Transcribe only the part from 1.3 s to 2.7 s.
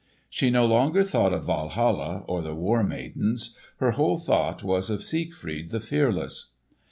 of Walhalla, or the